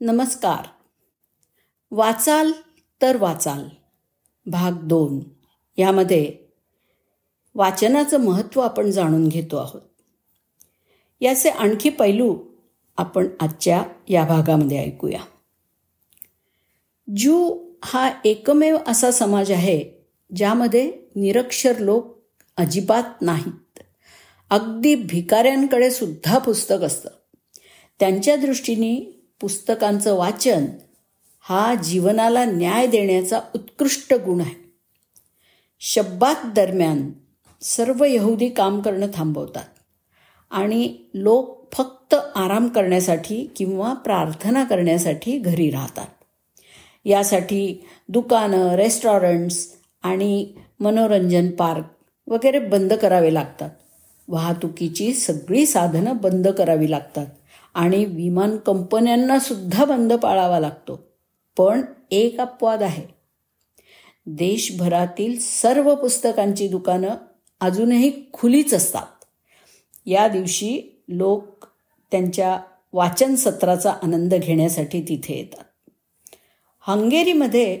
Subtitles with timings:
[0.00, 0.66] नमस्कार.
[1.90, 2.52] वाचाल
[3.02, 3.68] तर वाचाल.
[4.46, 5.20] भाग दोन.
[5.76, 6.34] यामध्ये
[7.54, 9.80] वाचनाचं महत्त्व आपण जाणून घेतो आहोत.
[11.20, 12.38] याचे आणखी पैलू
[12.96, 15.20] आपण आजच्या या भागामध्ये ऐकूया.
[17.16, 20.06] जू हा एकमेव असा समाज आहे
[20.36, 22.18] ज्यामध्ये निरक्षर लोक
[22.56, 23.78] अजिबात नाहीत.
[24.50, 27.10] अगदी भिकाऱ्यांकडे सुद्धा पुस्तक असतं.
[28.00, 30.66] त्यांच्या दृष्टीने पुस्तकांचं वाचन
[31.40, 34.72] हा जीवनाला न्याय देण्याचा उत्कृष्ट गुण आहे.
[35.80, 37.10] शब्बात दरम्यान
[37.60, 39.64] सर्व यहुदी काम करणं थांबवतात
[40.50, 46.06] आणि लोक फक्त आराम करण्यासाठी किंवा प्रार्थना करण्यासाठी घरी राहतात.
[47.04, 49.68] यासाठी दुकानं रेस्टॉरंट्स
[50.02, 51.84] आणि मनोरंजन पार्क
[52.26, 53.70] वगैरे बंद करावे लागतात.
[54.28, 57.26] वाहतुकीची सगळी साधनं बंद करावी लागतात.
[57.74, 61.08] आणि विमान कंपन्यांना सुद्धा बंद पाळावा लागतो.
[61.58, 63.06] पण एक अपवाद आहे.
[64.26, 67.08] देशभरातील सर्व पुस्तकांची दुकानं
[67.60, 69.06] अजूनही खुलीच असतात.
[70.06, 71.66] या दिवशी लोक
[72.10, 72.60] त्यांच्या
[72.92, 75.64] वाचन सत्राचा आनंद घेण्यासाठी तिथे येतात.
[76.80, 77.80] हंगेरीमध्ये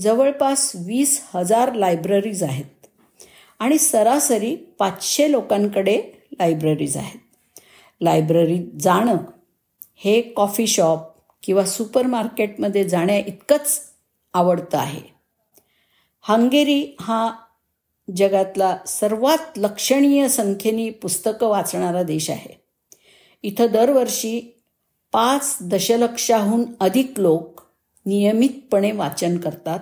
[0.00, 2.86] जवळपास वीस हजार लायब्ररीज आहेत
[3.58, 7.23] आणि सरासरी पाचशे लोकांकडे लायब्ररीज आहेत.
[8.00, 9.16] लायब्ररीत जाणं
[9.96, 11.00] हे कॉफी शॉप
[11.42, 13.80] किंवा सुपर मार्केटमध्ये जाण्या इतकंच
[14.34, 15.00] आवडतं आहे.
[16.22, 17.32] हंगेरी हा
[18.16, 22.60] जगातला सर्वात लक्षणीय संख्येने पुस्तकं वाचणारा देश आहे.
[23.42, 24.62] इथं दरवर्षी
[25.12, 27.60] पाच दशलक्षाहून अधिक लोक
[28.06, 29.78] नियमितपणे वाचन करतात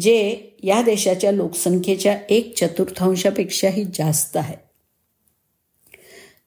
[0.00, 4.71] जे या देशाच्या लोकसंख्येच्या एक चतुर्थांशापेक्षाही जास्त आहे.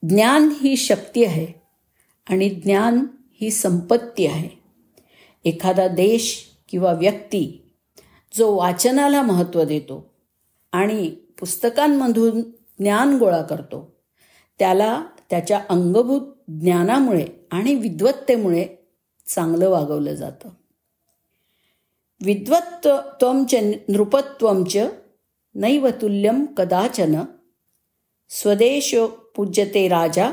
[0.09, 1.47] ज्ञान ही शक्ती आहे
[2.29, 3.05] आणि ज्ञान
[3.41, 4.49] ही संपत्ती आहे.
[5.45, 7.71] एखादा देश किंवा व्यक्ती
[8.33, 10.13] जो वाचनाला महत्त्व देतो
[10.71, 12.41] आणि पुस्तकांमधून
[12.79, 13.95] ज्ञान गोळा करतो
[14.59, 18.67] त्याला त्याच्या अंगभूत ज्ञानामुळे आणि विद्वत्तेमुळे
[19.27, 20.49] चांगलं वागवलं जातं.
[22.21, 23.55] विद्वत्त्वंच
[23.87, 24.77] नृपत्वंच
[25.55, 27.21] नैवतुल्यम कदाचन
[28.29, 30.31] स्वदेशो पूज्यते राजा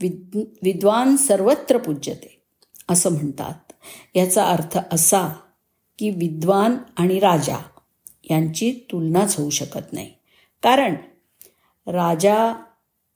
[0.00, 2.42] विद विद्वान सर्वत्र पूज्यते.
[2.88, 3.72] असं म्हणतात.
[4.14, 5.28] याचा अर्थ असा
[5.98, 7.56] की विद्वान आणि राजा
[8.30, 10.12] यांची तुलनाच होऊ शकत नाही.
[10.62, 10.94] कारण
[11.86, 12.54] राजा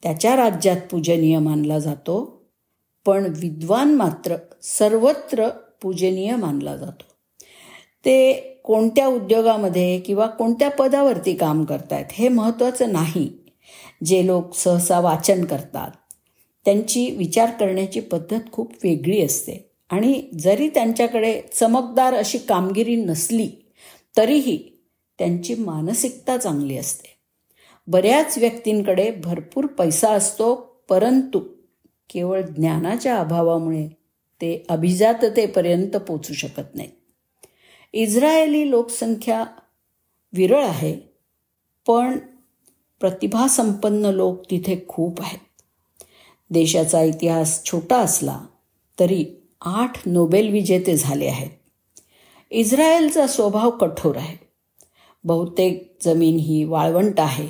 [0.03, 2.45] त्याच्या राज्यात पूजनीय मानला जातो
[3.05, 5.49] पण विद्वान मात्र सर्वत्र
[5.81, 7.03] पूजनीय मानला जातो.
[8.05, 13.46] ते कोणत्या उद्योगामध्ये किंवा कोणत्या पदावरती काम करतायत हे महत्त्वाचं नाही.
[14.05, 15.91] जे लोक सहसा वाचन करतात
[16.65, 19.71] त्यांची विचार करण्याची पद्धत खूप वेगळी असते.
[19.89, 23.51] आणि जरी त्यांच्याकडे चमकदार अशी कामगिरी नसली
[24.17, 24.57] तरीही
[25.19, 27.17] त्यांची मानसिकता चांगली असते.
[27.87, 30.55] बऱ्याच व्यक्तींकडे भरपूर पैसा असतो
[30.89, 31.39] परंतु
[32.09, 33.87] केवळ ज्ञानाच्या अभावामुळे
[34.41, 36.91] ते अभिजाततेपर्यंत पोचू शकत नाहीत.
[37.93, 39.45] इस्रायली लोकसंख्या
[40.33, 40.99] विरळ आहे
[41.87, 42.19] पण
[42.99, 45.39] प्रतिभासंपन्न लोक तिथे खूप आहेत.
[46.49, 48.39] देशाचा इतिहास छोटा असला
[48.99, 49.25] तरी
[49.61, 51.49] आठ नोबेल विजेते झाले आहेत.
[52.51, 54.37] इस्रायलचा स्वभाव कठोर आहे.
[55.23, 57.47] बहुतेक जमीन ही वाळवंट आहे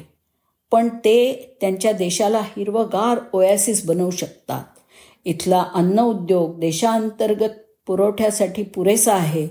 [0.71, 4.63] पण ते त्यांच्या देशाला हिरवगार ओयासिस बनवू शकतात.
[5.25, 7.49] इथला अन्न उद्योग देशांतर्गत
[7.87, 9.47] पुरवठ्यासाठी पुरेसा आहे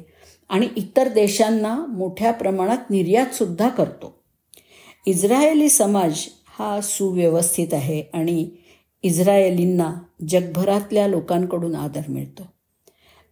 [0.48, 4.15] आणि इतर देशांना मोठ्या प्रमाणात निर्यातसुद्धा करतो.
[5.06, 6.18] इस्रायली समाज
[6.58, 8.48] हा सुव्यवस्थित आहे आणि
[9.02, 9.94] इस्रायलींना
[10.28, 12.42] जगभरातल्या लोकांकडून आदर मिळतो.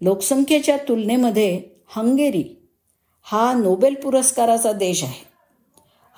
[0.01, 2.45] लोकसंख्येच्या तुलनेमध्ये हंगेरी
[3.23, 5.27] हा नोबेल पुरस्काराचा देश आहे.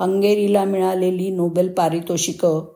[0.01, 2.75] हंगेरीला मिळालेली नोबेल पारितोषिकं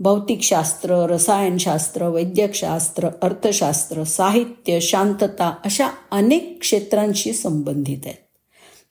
[0.00, 8.16] भौतिकशास्त्र रसायनशास्त्र वैद्यकशास्त्र अर्थशास्त्र साहित्य शांतता अशा अनेक क्षेत्रांशी संबंधित आहेत.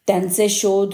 [0.07, 0.94] त्यांचे शोध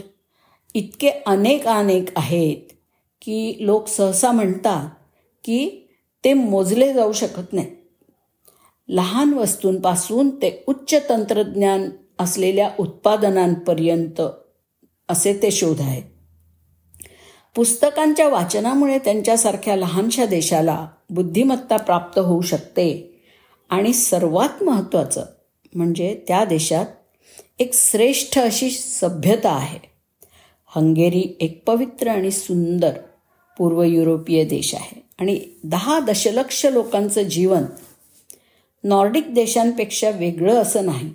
[0.74, 2.74] इतके अनेक अनेक आहेत
[3.22, 4.90] की लोक सहसा म्हणतात
[5.44, 5.90] की
[6.24, 7.68] ते मोजले जाऊ शकत नाही.
[8.90, 11.90] लहान वस्तूंपासून ते उच्च तंत्रज्ञान
[12.20, 14.22] असलेल्या उत्पादनांपर्यंत
[15.10, 16.04] असे ते शोध आहेत.
[17.56, 23.22] पुस्तकांच्या वाचनामुळे त्यांच्यासारख्या लहानशा देशाला बुद्धिमत्ता प्राप्त होऊ शकते
[23.70, 25.26] आणि सर्वात महत्त्वाचं
[25.76, 26.86] म्हणजे त्या देशात
[27.60, 29.99] एक श्रेष्ठ अशी सभ्यता आहे.
[30.76, 33.00] हंगेरी एक पवित्र आणि सुंदर
[33.58, 35.04] पूर्व युरोपीय देश आहे.
[35.20, 37.64] आणि दहा दशलक्ष लोकांचं जीवन
[38.84, 41.14] नॉर्डिक देशांपेक्षा वेगळं असं नाही.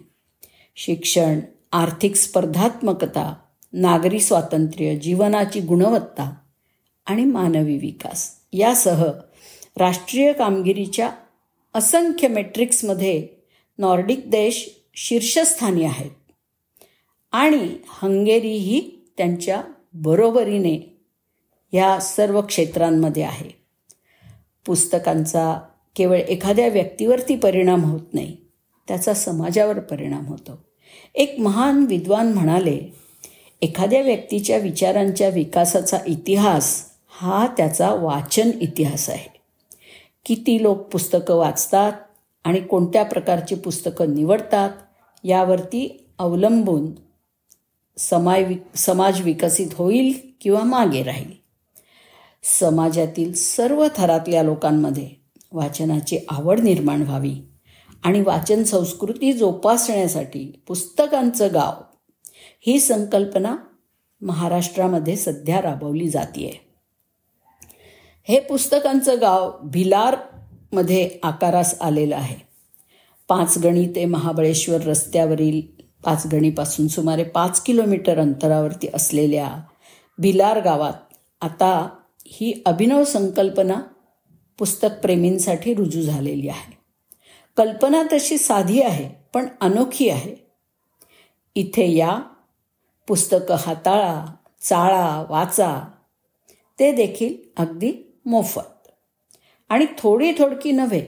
[0.76, 1.40] शिक्षण
[1.72, 3.34] आर्थिक स्पर्धात्मकता
[3.72, 6.34] नागरी स्वातंत्र्य जीवनाची गुणवत्ता
[7.06, 9.10] आणि मानवी विकास यासह
[9.76, 11.10] राष्ट्रीय कामगिरीच्या
[11.74, 13.28] असंख्य मेट्रिक्समध्ये
[13.78, 16.10] नॉर्डिक देश शीर्षस्थानी आहेत.
[17.32, 19.62] आणि हंगेरी ही त्यांच्या
[19.94, 20.98] बरोबरीने
[21.72, 23.50] ह्या सर्व क्षेत्रांमध्ये आहे.
[24.66, 25.60] पुस्तकांचा
[25.96, 28.36] केवळ एखाद्या व्यक्तीवरती परिणाम होत नाही
[28.88, 30.64] त्याचा समाजावर परिणाम होतो.
[31.14, 32.94] एक महान विद्वान म्हणाले
[33.62, 39.40] एखाद्या व्यक्तीच्या विचारांच्या विकासाचा इतिहास हा त्याचा वाचन इतिहास आहे.
[40.24, 41.92] किती लोक पुस्तकं वाचतात
[42.44, 44.70] आणि कोणत्या प्रकारची पुस्तकं निवडतात
[45.24, 47.03] यावरती अवलंबून
[47.96, 51.30] समाय वि समाज विकसित होईल किंवा मागे राहील.
[52.42, 55.08] समाजातील सर्व थरातल्या लोकांमध्ये
[55.52, 57.34] वाचनाची आवड निर्माण व्हावी
[58.02, 61.72] आणि वाचन संस्कृती जोपासण्यासाठी पुस्तकांचं गाव
[62.66, 63.56] ही संकल्पना
[64.20, 66.60] महाराष्ट्रामध्ये सध्या राबवली जाते
[68.28, 72.36] हे पुस्तकांचं गाव भिलारमध्ये आकारास आलेलं आहे.
[73.28, 75.73] पाचगणी ते महाबळेश्वर रस्त्यावरील
[76.04, 79.60] पाचगणीपासून सुमारे पाच किलोमीटर अंतरावरती असलेल्या
[80.18, 80.92] भिलार गावात
[81.40, 81.88] आता
[82.26, 83.80] ही अभिनव संकल्पना
[84.58, 86.78] पुस्तकप्रेमींसाठी रुजू झालेली आहे.
[87.56, 90.36] कल्पना तशी साधी आहे पण अनोखी आहे.
[91.54, 92.18] इथे या
[93.08, 94.26] पुस्तकं हाताळा
[94.62, 95.82] चाळा वाचा
[96.78, 98.88] ते देखील अगदी मोफत.
[99.68, 101.06] आणि थोडी थोडकी नव्हे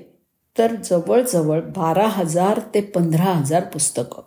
[0.58, 4.22] तर जवळजवळ बारा हजार ते पंधरा हजार पुस्तकं.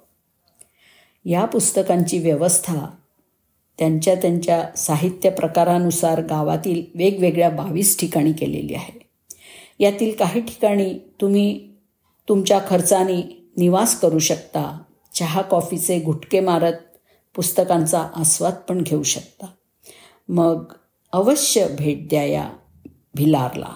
[1.29, 2.89] या पुस्तकांची व्यवस्था
[3.79, 9.09] त्यांच्या त्यांच्या साहित्य प्रकारानुसार गावातील वेगवेगळ्या बावीस ठिकाणी केलेली आहे.
[9.79, 11.73] यातील काही ठिकाणी तुम्ही
[12.29, 14.83] तुमच्या खर्चाने निवास करू शकता.
[15.13, 16.73] चहा कॉफीचे घुटके मारत
[17.35, 19.45] पुस्तकांचा आस्वाद पण घेऊ शकता.
[20.29, 20.63] मग
[21.11, 22.49] अवश्य भेट द्या या
[23.15, 23.75] भिलारला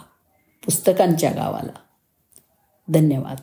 [0.65, 1.79] पुस्तकांच्या गावाला.
[2.87, 3.37] धन्यवाद.